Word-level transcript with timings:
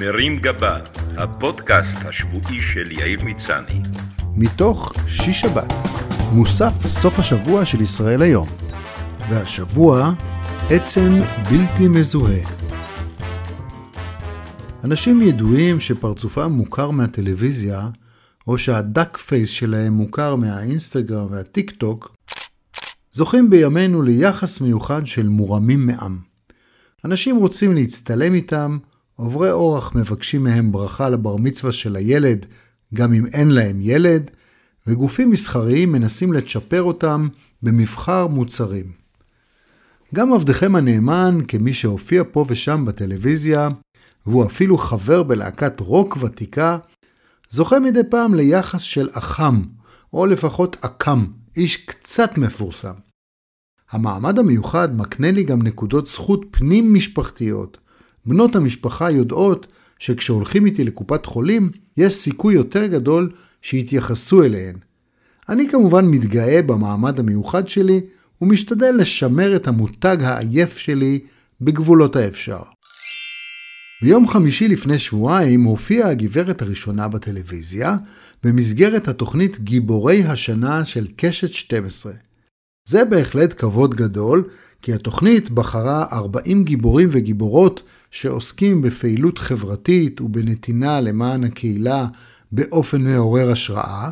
מרים 0.00 0.36
גבה, 0.36 0.78
הפודקאסט 1.16 1.98
השבועי 2.04 2.60
של 2.60 2.92
יאיר 2.92 3.24
מצני. 3.24 3.80
מתוך 4.36 4.92
שישבת, 5.08 5.72
מוסף 6.32 6.86
סוף 6.86 7.18
השבוע 7.18 7.64
של 7.64 7.80
ישראל 7.80 8.22
היום. 8.22 8.48
והשבוע, 9.30 10.12
עצם 10.70 11.12
בלתי 11.50 11.88
מזוהה. 11.88 12.40
אנשים 14.84 15.22
ידועים 15.22 15.80
שפרצופם 15.80 16.52
מוכר 16.52 16.90
מהטלוויזיה, 16.90 17.88
או 18.46 18.58
שה 18.58 18.83
duck 18.83 19.16
face 19.16 19.48
שלהם 19.48 19.92
מוכר 19.92 20.36
מהאינסטגרם 20.36 21.26
והטיק 21.30 21.70
טוק, 21.70 22.16
זוכים 23.12 23.50
בימינו 23.50 24.02
ליחס 24.02 24.60
מיוחד 24.60 25.06
של 25.06 25.28
מורמים 25.28 25.86
מעם. 25.86 26.18
אנשים 27.04 27.36
רוצים 27.36 27.74
להצטלם 27.74 28.34
איתם, 28.34 28.78
עוברי 29.16 29.50
אורח 29.50 29.94
מבקשים 29.94 30.44
מהם 30.44 30.72
ברכה 30.72 31.08
לבר 31.08 31.36
מצווה 31.36 31.72
של 31.72 31.96
הילד, 31.96 32.46
גם 32.94 33.12
אם 33.12 33.26
אין 33.26 33.48
להם 33.48 33.78
ילד, 33.80 34.30
וגופים 34.86 35.30
מסחריים 35.30 35.92
מנסים 35.92 36.32
לצ'פר 36.32 36.82
אותם 36.82 37.28
במבחר 37.62 38.26
מוצרים. 38.26 38.92
גם 40.14 40.32
עבדכם 40.32 40.76
הנאמן, 40.76 41.38
כמי 41.48 41.74
שהופיע 41.74 42.22
פה 42.32 42.44
ושם 42.48 42.84
בטלוויזיה, 42.84 43.68
והוא 44.26 44.46
אפילו 44.46 44.78
חבר 44.78 45.22
בלהקת 45.22 45.80
רוק 45.80 46.16
ותיקה, 46.20 46.78
זוכה 47.50 47.78
מדי 47.78 48.00
פעם 48.10 48.34
ליחס 48.34 48.80
של 48.80 49.08
אח"ם, 49.12 49.62
או 50.12 50.26
לפחות 50.26 50.76
אק"ם, 50.84 51.26
איש 51.56 51.76
קצת 51.76 52.38
מפורסם. 52.38 52.94
המעמד 53.90 54.38
המיוחד 54.38 54.96
מקנה 54.96 55.30
לי 55.30 55.44
גם 55.44 55.62
נקודות 55.62 56.06
זכות 56.06 56.44
פנים 56.50 56.94
משפחתיות. 56.94 57.78
בנות 58.26 58.56
המשפחה 58.56 59.10
יודעות 59.10 59.66
שכשהולכים 59.98 60.66
איתי 60.66 60.84
לקופת 60.84 61.26
חולים, 61.26 61.70
יש 61.96 62.14
סיכוי 62.14 62.54
יותר 62.54 62.86
גדול 62.86 63.30
שיתייחסו 63.62 64.42
אליהן. 64.42 64.76
אני 65.48 65.68
כמובן 65.68 66.04
מתגאה 66.04 66.62
במעמד 66.62 67.20
המיוחד 67.20 67.68
שלי, 67.68 68.00
ומשתדל 68.42 68.94
לשמר 68.98 69.56
את 69.56 69.68
המותג 69.68 70.16
העייף 70.20 70.76
שלי 70.76 71.18
בגבולות 71.60 72.16
האפשר. 72.16 72.58
ביום 74.02 74.28
חמישי 74.28 74.68
לפני 74.68 74.98
שבועיים 74.98 75.64
הופיעה 75.64 76.10
הגברת 76.10 76.62
הראשונה 76.62 77.08
בטלוויזיה 77.08 77.96
במסגרת 78.44 79.08
התוכנית 79.08 79.60
גיבורי 79.60 80.24
השנה 80.24 80.84
של 80.84 81.06
קשת 81.16 81.52
12. 81.52 82.12
זה 82.88 83.04
בהחלט 83.04 83.60
כבוד 83.60 83.94
גדול, 83.94 84.44
כי 84.82 84.92
התוכנית 84.92 85.50
בחרה 85.50 86.06
40 86.12 86.64
גיבורים 86.64 87.08
וגיבורות 87.12 87.82
שעוסקים 88.20 88.82
בפעילות 88.82 89.38
חברתית 89.38 90.20
ובנתינה 90.20 91.00
למען 91.00 91.44
הקהילה 91.44 92.06
באופן 92.52 93.00
מעורר 93.00 93.50
השראה, 93.50 94.10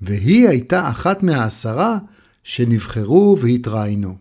והיא 0.00 0.48
הייתה 0.48 0.88
אחת 0.88 1.22
מהעשרה 1.22 1.98
שנבחרו 2.44 3.36
והתראיינו. 3.40 4.16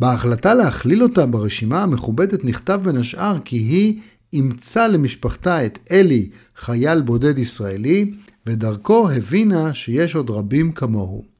בהחלטה 0.00 0.54
להכליל 0.54 1.02
אותה 1.02 1.26
ברשימה 1.26 1.82
המכובדת 1.82 2.44
נכתב 2.44 2.80
בין 2.84 2.96
השאר 2.96 3.38
כי 3.44 3.56
היא 3.56 4.00
אימצה 4.32 4.88
למשפחתה 4.88 5.66
את 5.66 5.78
אלי, 5.90 6.30
חייל 6.56 7.02
בודד 7.02 7.38
ישראלי, 7.38 8.14
ודרכו 8.46 9.10
הבינה 9.10 9.74
שיש 9.74 10.14
עוד 10.14 10.30
רבים 10.30 10.72
כמוהו. 10.72 11.35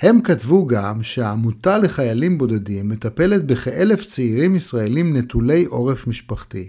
הם 0.00 0.20
כתבו 0.20 0.66
גם 0.66 1.02
שהעמותה 1.02 1.78
לחיילים 1.78 2.38
בודדים 2.38 2.88
מטפלת 2.88 3.46
בכאלף 3.46 4.04
צעירים 4.04 4.56
ישראלים 4.56 5.16
נטולי 5.16 5.64
עורף 5.64 6.06
משפחתי. 6.06 6.68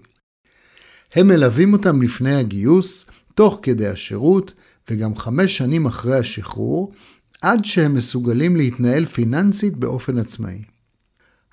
הם 1.13 1.27
מלווים 1.27 1.73
אותם 1.73 2.01
לפני 2.01 2.35
הגיוס, 2.35 3.05
תוך 3.35 3.59
כדי 3.61 3.87
השירות, 3.87 4.53
וגם 4.89 5.15
חמש 5.15 5.57
שנים 5.57 5.85
אחרי 5.85 6.17
השחרור, 6.17 6.93
עד 7.41 7.65
שהם 7.65 7.93
מסוגלים 7.93 8.55
להתנהל 8.55 9.05
פיננסית 9.05 9.77
באופן 9.77 10.17
עצמאי. 10.17 10.63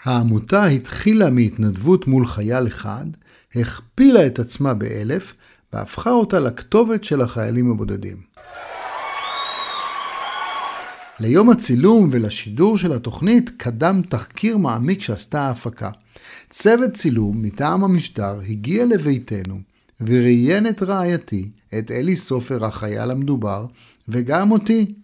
העמותה 0.02 0.64
התחילה 0.64 1.30
מהתנדבות 1.30 2.06
מול 2.06 2.26
חייל 2.26 2.66
אחד, 2.66 3.06
הכפילה 3.54 4.26
את 4.26 4.38
עצמה 4.38 4.74
באלף, 4.74 5.34
והפכה 5.72 6.10
אותה 6.10 6.40
לכתובת 6.40 7.04
של 7.04 7.20
החיילים 7.20 7.70
הבודדים. 7.70 8.33
ליום 11.20 11.50
הצילום 11.50 12.08
ולשידור 12.12 12.78
של 12.78 12.92
התוכנית 12.92 13.50
קדם 13.56 14.02
תחקיר 14.08 14.56
מעמיק 14.56 15.02
שעשתה 15.02 15.42
ההפקה. 15.42 15.90
צוות 16.50 16.94
צילום 16.94 17.42
מטעם 17.42 17.84
המשדר 17.84 18.40
הגיע 18.48 18.84
לביתנו 18.84 19.60
וראיין 20.00 20.66
את 20.66 20.82
רעייתי, 20.82 21.50
את 21.78 21.90
אלי 21.90 22.16
סופר 22.16 22.64
החייל 22.64 23.10
המדובר, 23.10 23.66
וגם 24.08 24.50
אותי, 24.50 24.94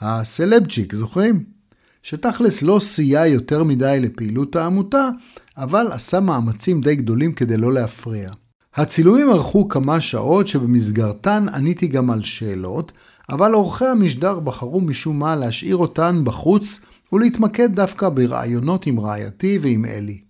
הסלבצ'יק, 0.00 0.94
זוכרים? 0.94 1.44
שתכלס 2.02 2.62
לא 2.62 2.78
סייע 2.80 3.26
יותר 3.26 3.64
מדי 3.64 3.98
לפעילות 4.00 4.56
העמותה, 4.56 5.08
אבל 5.56 5.86
עשה 5.92 6.20
מאמצים 6.20 6.80
די 6.80 6.94
גדולים 6.94 7.32
כדי 7.32 7.56
לא 7.56 7.72
להפריע. 7.72 8.30
הצילומים 8.74 9.30
ארכו 9.30 9.68
כמה 9.68 10.00
שעות 10.00 10.46
שבמסגרתן 10.46 11.46
עניתי 11.54 11.88
גם 11.88 12.10
על 12.10 12.22
שאלות, 12.22 12.92
אבל 13.30 13.52
עורכי 13.52 13.84
המשדר 13.84 14.40
בחרו 14.40 14.80
משום 14.80 15.18
מה 15.18 15.36
להשאיר 15.36 15.76
אותן 15.76 16.20
בחוץ 16.24 16.80
ולהתמקד 17.12 17.74
דווקא 17.74 18.08
ברעיונות 18.08 18.86
עם 18.86 19.00
רעייתי 19.00 19.58
ועם 19.62 19.84
אלי. 19.84 20.20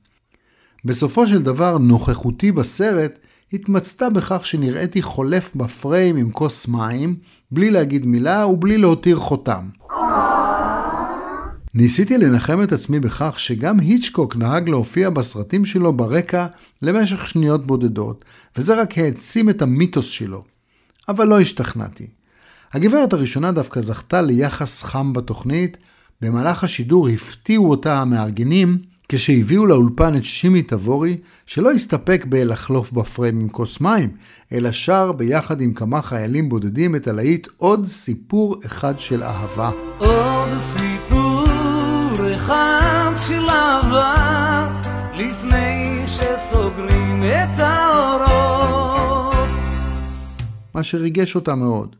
בסופו 0.84 1.27
של 1.27 1.43
דבר, 1.43 1.78
נוכחותי 1.78 2.53
בסרט 2.53 3.19
התמצתה 3.53 4.10
בכך 4.10 4.47
שנראיתי 4.47 5.03
חולף 5.03 5.50
בפריים 5.55 6.16
עם 6.16 6.31
כוס 6.31 6.69
מים, 6.69 7.16
בלי 7.50 7.71
להגיד 7.71 8.06
מילה 8.06 8.47
ובלי 8.47 8.78
להותיר 8.78 9.16
חותם. 9.16 9.69
ניסיתי 11.75 12.19
לנחם 12.19 12.62
את 12.62 12.72
עצמי 12.72 13.00
בכך 13.00 13.34
שגם 13.39 13.81
היצ'קוק 13.81 14.37
נהג 14.37 14.69
להופיע 14.69 15.10
בסרטים 15.10 15.65
שלו 15.65 15.93
ברקע 15.93 16.47
למשך 16.83 17.28
שניות 17.28 17.66
בודדות, 17.66 18.25
וזה 18.56 18.81
רק 18.83 18.99
העצים 18.99 19.50
את 19.50 19.62
המיתוס 19.62 20.06
שלו. 20.06 20.44
אבל 21.09 21.28
לא 21.28 21.41
השתכנעתי. 21.41 22.06
הגברת 22.72 23.12
הראשונה 23.12 23.53
דווקא 23.53 23.81
זכתה 23.81 24.22
ליחס 24.22 24.82
חם 24.82 25.12
בתוכנית, 25.12 25.76
במהלך 26.20 26.64
השידור 26.64 27.08
הפתיעו 27.08 27.70
אותה 27.70 27.98
המארגנים 27.98 28.78
כשהביאו 29.08 29.66
לאולפן 29.66 30.16
את 30.16 30.25
שימי 30.25 30.62
תבורי, 30.62 31.16
שלא 31.47 31.72
הסתפק 31.72 32.25
בלחלוף 32.28 32.92
בפריים 32.92 33.41
עם 33.41 33.48
כוס 33.48 33.80
מים, 33.80 34.10
אלא 34.53 34.72
שר 34.72 35.12
ביחד 35.12 35.60
עם 35.60 35.75
כמה 35.75 36.03
חיילים 36.03 36.48
בודדים 36.48 36.97
את 36.97 37.09
הלהיט 37.09 37.48
עוד 37.56 37.86
סיפור 37.86 38.56
אחד 38.66 38.98
של 38.98 39.22
אהבה. 39.22 39.70
עוד 39.98 40.48
סיפור 40.59 41.44
אחד 42.34 43.12
של 43.28 43.48
אהבה, 43.50 44.66
לפני 45.14 46.03
שסוגרים 46.06 47.22
את 47.25 47.59
האורות. 47.59 49.34
מה 50.75 50.82
שריגש 50.82 51.34
אותה 51.34 51.54
מאוד. 51.54 52.00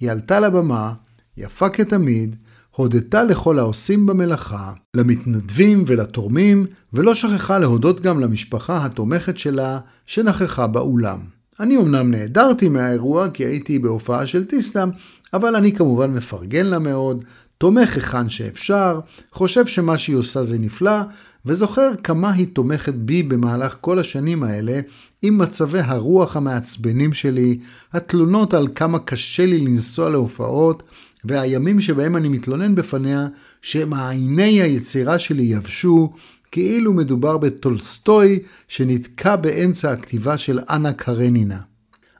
היא 0.00 0.10
עלתה 0.10 0.40
לבמה, 0.40 0.92
יפה 1.36 1.68
כתמיד, 1.68 2.36
הודתה 2.70 3.24
לכל 3.24 3.58
העושים 3.58 4.06
במלאכה, 4.06 4.72
למתנדבים 4.94 5.84
ולתורמים, 5.86 6.66
ולא 6.92 7.14
שכחה 7.14 7.58
להודות 7.58 8.00
גם 8.00 8.20
למשפחה 8.20 8.84
התומכת 8.86 9.38
שלה, 9.38 9.78
שנכחה 10.06 10.66
באולם. 10.66 11.18
אני 11.60 11.76
אמנם 11.76 12.10
נעדרתי 12.10 12.68
מהאירוע 12.68 13.30
כי 13.30 13.44
הייתי 13.44 13.78
בהופעה 13.78 14.26
של 14.26 14.44
טיסלאם, 14.44 14.88
אבל 15.34 15.56
אני 15.56 15.72
כמובן 15.72 16.10
מפרגן 16.14 16.66
לה 16.66 16.78
מאוד, 16.78 17.24
תומך 17.58 17.94
היכן 17.94 18.28
שאפשר, 18.28 19.00
חושב 19.32 19.66
שמה 19.66 19.98
שהיא 19.98 20.16
עושה 20.16 20.42
זה 20.42 20.58
נפלא, 20.58 21.00
וזוכר 21.46 21.90
כמה 22.02 22.32
היא 22.32 22.46
תומכת 22.52 22.94
בי 22.94 23.22
במהלך 23.22 23.76
כל 23.80 23.98
השנים 23.98 24.42
האלה, 24.42 24.80
עם 25.22 25.38
מצבי 25.38 25.80
הרוח 25.80 26.36
המעצבנים 26.36 27.12
שלי, 27.12 27.58
התלונות 27.92 28.54
על 28.54 28.68
כמה 28.74 28.98
קשה 28.98 29.46
לי 29.46 29.58
לנסוע 29.58 30.10
להופעות, 30.10 30.82
והימים 31.24 31.80
שבהם 31.80 32.16
אני 32.16 32.28
מתלונן 32.28 32.74
בפניה 32.74 33.26
שמעייני 33.62 34.62
היצירה 34.62 35.18
שלי 35.18 35.42
יבשו, 35.42 36.12
כאילו 36.52 36.92
מדובר 36.92 37.38
בטולסטוי 37.38 38.38
שנתקע 38.68 39.36
באמצע 39.36 39.92
הכתיבה 39.92 40.38
של 40.38 40.60
אנה 40.70 40.92
קרנינה. 40.92 41.58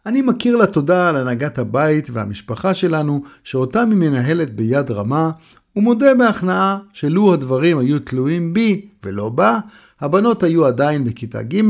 אני 0.06 0.22
מכיר 0.22 0.56
לה 0.56 0.66
תודה 0.66 1.08
על 1.08 1.16
הנהגת 1.16 1.58
הבית 1.58 2.10
והמשפחה 2.12 2.74
שלנו, 2.74 3.22
שאותם 3.44 3.90
היא 3.90 3.98
מנהלת 3.98 4.54
ביד 4.54 4.90
רמה, 4.90 5.30
ומודה 5.76 6.14
בהכנעה 6.14 6.78
שלו 6.92 7.32
הדברים 7.32 7.78
היו 7.78 7.98
תלויים 7.98 8.52
בי 8.52 8.86
ולא 9.04 9.28
בה, 9.28 9.58
הבנות 10.00 10.42
היו 10.42 10.66
עדיין 10.66 11.04
בכיתה 11.04 11.42
ג', 11.42 11.62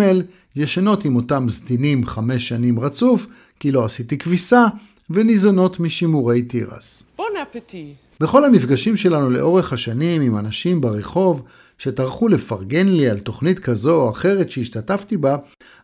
ישנות 0.57 1.05
עם 1.05 1.17
אותם 1.17 1.47
זדינים 1.49 2.07
חמש 2.07 2.49
שנים 2.49 2.81
רצוף, 2.81 3.27
כי 3.61 3.73
לא 3.73 3.85
עשיתי 3.85 4.19
כביסה, 4.19 4.67
וניזונות 5.11 5.81
משימורי 5.81 6.43
תירס. 6.43 7.03
בון 7.17 7.33
אפטי. 7.43 7.95
בכל 8.21 8.45
המפגשים 8.45 8.97
שלנו 8.97 9.31
לאורך 9.31 9.73
השנים 9.73 10.23
עם 10.23 10.39
אנשים 10.39 10.81
ברחוב, 10.81 11.43
שטרחו 11.79 12.29
לפרגן 12.29 12.89
לי 12.89 13.09
על 13.09 13.19
תוכנית 13.19 13.59
כזו 13.59 14.03
או 14.03 14.11
אחרת 14.11 14.51
שהשתתפתי 14.51 15.17
בה, 15.17 15.37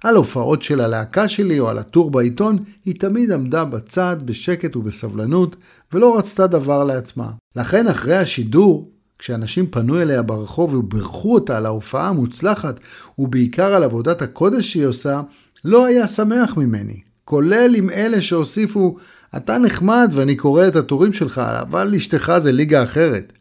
על 0.04 0.16
הופעות 0.16 0.62
של 0.62 0.80
הלהקה 0.80 1.28
שלי 1.28 1.60
או 1.60 1.68
על 1.68 1.78
הטור 1.78 2.10
בעיתון, 2.10 2.58
היא 2.84 2.94
תמיד 2.98 3.32
עמדה 3.32 3.64
בצד 3.64 4.16
בשקט 4.24 4.76
ובסבלנות, 4.76 5.56
ולא 5.92 6.18
רצתה 6.18 6.46
דבר 6.46 6.84
לעצמה. 6.84 7.30
לכן 7.56 7.88
אחרי 7.88 8.16
השידור, 8.16 8.90
כשאנשים 9.18 9.66
פנו 9.66 10.02
אליה 10.02 10.22
ברחוב 10.22 10.74
ובירכו 10.74 11.34
אותה 11.34 11.56
על 11.56 11.66
ההופעה 11.66 12.08
המוצלחת, 12.08 12.80
ובעיקר 13.18 13.74
על 13.74 13.84
עבודת 13.84 14.22
הקודש 14.22 14.72
שהיא 14.72 14.86
עושה, 14.86 15.20
לא 15.64 15.86
היה 15.86 16.06
שמח 16.06 16.56
ממני. 16.56 17.11
כולל 17.24 17.74
עם 17.74 17.90
אלה 17.90 18.22
שהוסיפו, 18.22 18.96
אתה 19.36 19.58
נחמד 19.58 20.12
ואני 20.12 20.36
קורא 20.36 20.68
את 20.68 20.76
הטורים 20.76 21.12
שלך, 21.12 21.38
אבל 21.38 21.94
אשתך 21.96 22.32
זה 22.38 22.52
ליגה 22.52 22.82
אחרת. 22.82 23.32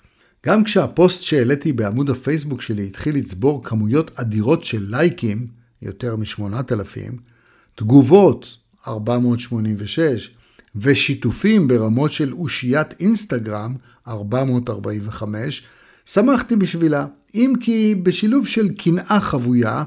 גם 0.45 0.63
כשהפוסט 0.63 1.21
שהעליתי 1.21 1.73
בעמוד 1.73 2.09
הפייסבוק 2.09 2.61
שלי 2.61 2.85
התחיל 2.87 3.15
לצבור 3.15 3.63
כמויות 3.63 4.11
אדירות 4.15 4.63
של 4.63 4.85
לייקים, 4.89 5.47
יותר 5.81 6.15
מ-8,000, 6.15 7.13
תגובות, 7.75 8.47
486, 8.87 10.31
ושיתופים 10.75 11.67
ברמות 11.67 12.11
של 12.11 12.33
אושיית 12.33 12.93
אינסטגרם, 12.99 13.75
445, 14.07 15.63
שמחתי 16.05 16.55
בשבילה, 16.55 17.05
אם 17.35 17.53
כי 17.59 17.95
בשילוב 18.03 18.47
של 18.47 18.69
קנאה 18.69 19.19
חבויה, 19.21 19.83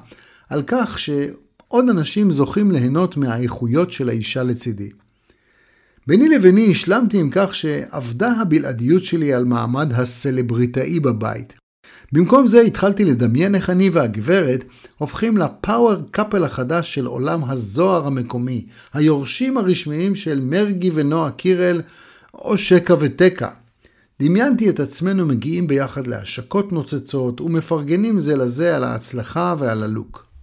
על 0.49 0.63
כך 0.67 0.99
שעוד 1.69 1.89
אנשים 1.89 2.33
זוכים 2.33 2.71
ליהנות 2.71 3.17
מהאיכויות 3.17 3.93
של 3.93 4.09
האישה 4.09 4.43
לצידי. 4.43 4.91
ביני 6.07 6.29
לביני 6.29 6.71
השלמתי 6.71 7.21
עם 7.21 7.29
כך 7.33 7.55
שאבדה 7.55 8.33
הבלעדיות 8.33 9.05
שלי 9.05 9.35
על 9.35 9.45
מעמד 9.45 9.93
הסלבריטאי 9.93 11.01
בבית. 11.01 11.55
במקום 12.13 12.47
זה 12.47 12.61
התחלתי 12.61 13.05
לדמיין 13.05 13.55
איך 13.55 13.71
אני 13.71 13.91
והגברת 13.91 14.65
הופכים 14.99 15.37
לפאוור 15.37 15.95
קאפל 16.11 16.45
החדש 16.45 16.95
של 16.95 17.07
עולם 17.07 17.45
הזוהר 17.45 18.07
המקומי, 18.07 18.67
היורשים 18.93 19.57
הרשמיים 19.57 20.15
של 20.15 20.41
מרגי 20.41 20.91
ונועה 20.95 21.31
קירל, 21.31 21.81
או 22.35 22.59
שקה 22.59 22.95
וטקה. 23.01 23.49
דמיינתי 24.23 24.71
את 24.71 24.81
עצמנו 24.81 25.27
מגיעים 25.27 25.67
ביחד 25.67 26.07
להשקות 26.07 26.73
נוצצות 26.73 27.41
ומפרגנים 27.41 28.21
זה 28.21 28.37
לזה 28.37 28.77
על 28.77 28.85
ההצלחה 28.85 29.55
ועל 29.59 29.83
הלוק. 29.83 30.34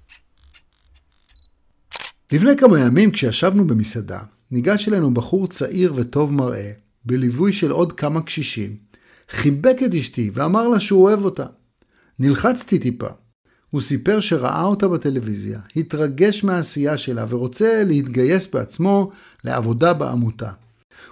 לפני 2.31 2.57
כמה 2.57 2.79
ימים 2.79 3.11
כשישבנו 3.11 3.67
במסעדה, 3.67 4.19
ניגש 4.51 4.87
אלינו 4.89 5.13
בחור 5.13 5.47
צעיר 5.47 5.93
וטוב 5.95 6.33
מראה, 6.33 6.71
בליווי 7.05 7.53
של 7.53 7.71
עוד 7.71 7.93
כמה 7.93 8.21
קשישים, 8.21 8.75
חיבק 9.29 9.77
את 9.85 9.93
אשתי 9.93 10.31
ואמר 10.33 10.67
לה 10.67 10.79
שהוא 10.79 11.03
אוהב 11.03 11.25
אותה. 11.25 11.45
נלחצתי 12.19 12.79
טיפה. 12.79 13.07
הוא 13.69 13.81
סיפר 13.81 14.19
שראה 14.19 14.63
אותה 14.63 14.87
בטלוויזיה, 14.87 15.59
התרגש 15.75 16.43
מהעשייה 16.43 16.97
שלה 16.97 17.25
ורוצה 17.29 17.83
להתגייס 17.85 18.47
בעצמו 18.47 19.11
לעבודה 19.43 19.93
בעמותה. 19.93 20.51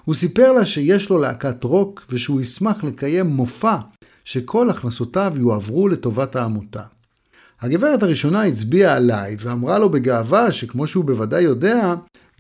הוא 0.06 0.16
סיפר 0.16 0.52
לה 0.52 0.66
שיש 0.66 1.10
לו 1.10 1.18
להקת 1.18 1.64
רוק 1.64 2.06
ושהוא 2.10 2.42
ישמח 2.42 2.84
לקיים 2.84 3.28
מופע 3.28 3.78
שכל 4.26 4.70
הכנסותיו 4.70 5.34
יועברו 5.36 5.88
לטובת 5.88 6.36
העמותה. 6.36 6.84
הגברת 7.62 8.04
הראשונה 8.04 8.44
הצביעה 8.44 8.96
עליי 8.96 9.36
ואמרה 9.40 9.80
לו 9.80 9.90
בגאווה 9.90 10.52
שכמו 10.52 10.88
שהוא 10.88 11.06
בוודאי 11.06 11.42
יודע, 11.42 11.94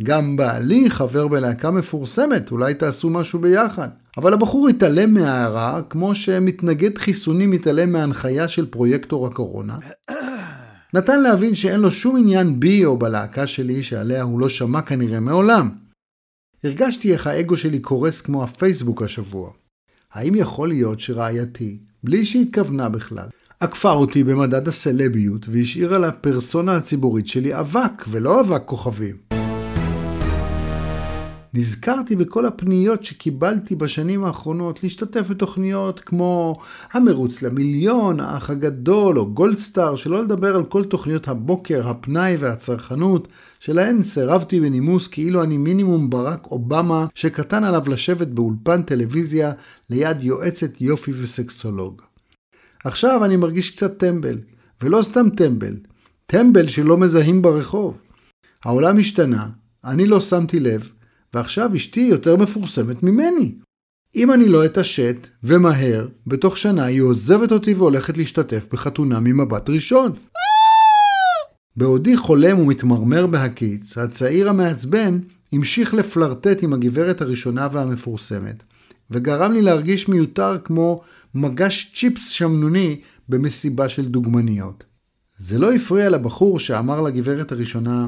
גם 0.04 0.38
בעלי 0.38 0.89
חבר 0.89 1.27
בלהקה 1.27 1.71
מפורסמת, 1.71 2.51
אולי 2.51 2.74
תעשו 2.74 3.10
משהו 3.10 3.39
ביחד. 3.39 3.89
אבל 4.18 4.33
הבחור 4.33 4.68
התעלם 4.68 5.13
מההערה, 5.13 5.81
כמו 5.89 6.16
שמתנגד 6.16 6.98
חיסונים 6.98 7.51
מתעלם 7.51 7.92
מההנחיה 7.92 8.48
של 8.48 8.66
פרויקטור 8.66 9.27
הקורונה. 9.27 9.77
נתן 10.94 11.19
להבין 11.21 11.56
שאין 11.56 11.80
לו 11.80 11.92
שום 11.92 12.18
עניין 12.18 12.60
בי 12.60 12.86
או 12.86 12.98
בלהקה 12.98 13.48
שלי, 13.48 13.83
שעליה 13.83 14.21
הוא 14.21 14.39
לא 14.39 14.50
שמע 14.50 14.81
כנראה 14.81 15.19
מעולם. 15.19 15.69
הרגשתי 16.63 17.13
איך 17.13 17.27
האגו 17.27 17.57
שלי 17.57 17.80
קורס 17.80 18.21
כמו 18.21 18.44
הפייסבוק 18.44 19.01
השבוע. 19.01 19.51
האם 20.13 20.36
יכול 20.36 20.68
להיות 20.68 21.00
שרעייתי, 21.00 21.80
בלי 22.04 22.25
שהתכוונה 22.25 22.89
בכלל, 22.89 23.27
עקפה 23.63 23.91
אותי 23.91 24.23
במדד 24.23 24.67
הסלביות 24.67 25.50
והשאירה 25.50 25.97
לפרסונה 25.97 26.75
הציבורית 26.75 27.27
שלי 27.27 27.59
אבק, 27.59 28.06
ולא 28.07 28.41
אבק 28.41 28.61
כוכבים? 28.65 29.15
נזכרתי 31.53 32.15
בכל 32.15 32.45
הפניות 32.45 33.03
שקיבלתי 33.03 33.75
בשנים 33.75 34.23
האחרונות 34.23 34.83
להשתתף 34.83 35.27
בתוכניות 35.29 36.00
כמו 36.00 36.59
המרוץ 36.91 37.41
למיליון, 37.41 38.19
האח 38.19 38.50
הגדול 38.50 39.19
או 39.19 39.33
גולדסטאר, 39.33 39.95
שלא 39.95 40.23
לדבר 40.23 40.56
על 40.56 40.63
כל 40.63 40.83
תוכניות 40.83 41.27
הבוקר, 41.27 41.89
הפנאי 41.89 42.38
והצרכנות, 42.39 43.27
שלהן 43.59 44.03
סירבתי 44.03 44.59
בנימוס 44.59 45.07
כאילו 45.07 45.44
אני 45.44 45.57
מינימום 45.57 46.09
ברק 46.09 46.47
אובמה 46.51 47.07
שקטן 47.15 47.63
עליו 47.63 47.83
לשבת 47.88 48.27
באולפן 48.27 48.81
טלוויזיה 48.81 49.51
ליד 49.89 50.23
יועצת 50.23 50.81
יופי 50.81 51.11
וסקסולוג. 51.11 52.08
עכשיו 52.83 53.25
אני 53.25 53.35
מרגיש 53.35 53.69
קצת 53.69 53.97
טמבל, 53.97 54.37
ולא 54.81 55.01
סתם 55.01 55.29
טמבל, 55.29 55.75
טמבל 56.25 56.67
שלא 56.67 56.97
מזהים 56.97 57.41
ברחוב. 57.41 57.97
העולם 58.65 58.99
השתנה, 58.99 59.49
אני 59.85 60.05
לא 60.05 60.21
שמתי 60.21 60.59
לב, 60.59 60.89
ועכשיו 61.33 61.69
אשתי 61.75 61.99
יותר 62.01 62.35
מפורסמת 62.35 63.03
ממני. 63.03 63.55
אם 64.15 64.31
אני 64.31 64.45
לא 64.47 64.65
אתעשת, 64.65 65.27
ומהר, 65.43 66.07
בתוך 66.27 66.57
שנה 66.57 66.83
היא 66.83 67.01
עוזבת 67.01 67.51
אותי 67.51 67.73
והולכת 67.73 68.17
להשתתף 68.17 68.67
בחתונה 68.71 69.19
ממבט 69.19 69.69
ראשון. 69.69 70.11
בעודי 71.75 72.17
חולם 72.17 72.59
ומתמרמר 72.59 73.27
בהקיץ, 73.27 73.97
הצעיר 73.97 74.49
המעצבן 74.49 75.19
המשיך 75.53 75.93
לפלרטט 75.93 76.63
עם 76.63 76.73
הגברת 76.73 77.21
הראשונה 77.21 77.67
והמפורסמת, 77.71 78.63
וגרם 79.11 79.51
לי 79.53 79.61
להרגיש 79.61 80.07
מיותר 80.07 80.57
כמו 80.63 81.01
מגש 81.35 81.94
צ'יפס 81.95 82.29
שמנוני 82.29 83.01
במסיבה 83.29 83.89
של 83.89 84.06
דוגמניות. 84.06 84.83
זה 85.38 85.59
לא 85.59 85.73
הפריע 85.73 86.09
לבחור 86.09 86.59
שאמר 86.59 87.01
לגברת 87.01 87.51
הראשונה, 87.51 88.07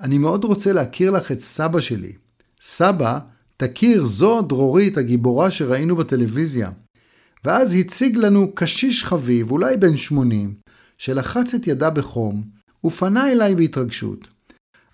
אני 0.00 0.18
מאוד 0.18 0.44
רוצה 0.44 0.72
להכיר 0.72 1.10
לך 1.10 1.32
את 1.32 1.40
סבא 1.40 1.80
שלי, 1.80 2.12
סבא, 2.60 3.18
תכיר, 3.56 4.04
זו 4.04 4.42
דרורית 4.42 4.96
הגיבורה 4.96 5.50
שראינו 5.50 5.96
בטלוויזיה. 5.96 6.70
ואז 7.44 7.74
הציג 7.74 8.16
לנו 8.16 8.54
קשיש 8.54 9.04
חביב, 9.04 9.50
אולי 9.50 9.76
בן 9.76 9.96
80, 9.96 10.54
שלחץ 10.98 11.54
את 11.54 11.66
ידה 11.66 11.90
בחום, 11.90 12.42
ופנה 12.84 13.32
אליי 13.32 13.54
בהתרגשות. 13.54 14.28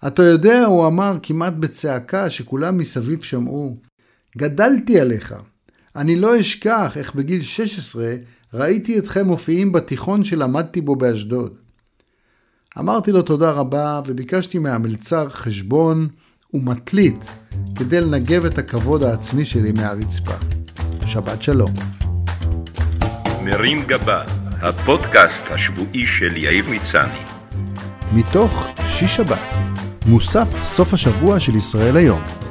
אתה 0.07 0.23
יודע, 0.23 0.65
הוא 0.65 0.87
אמר 0.87 1.19
כמעט 1.23 1.53
בצעקה 1.53 2.31
שכולם 2.31 2.79
מסביב 2.79 3.23
שמעו, 3.23 3.77
גדלתי 4.39 5.01
עליך. 5.01 5.35
אני 5.97 6.17
לא 6.17 6.41
אשכח 6.41 6.97
איך 6.97 7.15
בגיל 7.15 7.43
16 7.43 8.15
ראיתי 8.55 8.99
אתכם 8.99 9.27
מופיעים 9.27 9.73
בתיכון 9.73 10.25
שלמדתי 10.25 10.81
בו 10.81 10.97
באשדוד. 10.97 11.55
אמרתי 12.79 13.13
לו 13.13 13.23
תודה 13.23 13.51
רבה 13.51 14.01
וביקשתי 14.07 14.59
מהמלצר 14.59 15.29
חשבון 15.29 16.09
ומטלית 16.55 17.25
כדי 17.79 18.01
לנגב 18.01 18.45
את 18.45 18.59
הכבוד 18.59 19.03
העצמי 19.03 19.45
שלי 19.45 19.73
מהרצפה. 19.77 20.35
שבת 21.07 21.43
שלום. 21.43 21.71
מרים 23.45 23.83
גבה, 23.87 24.25
הפודקאסט 24.63 25.45
השבועי 25.51 26.07
של 26.07 26.37
יאיר 26.37 26.65
מצני. 26.71 27.19
מתוך 28.13 28.67
שיש 28.87 29.17
שבת, 29.17 29.39
מוסף 30.07 30.63
סוף 30.63 30.95
השבוע 30.95 31.41
של 31.41 31.55
ישראל 31.55 31.97
היום. 31.97 32.44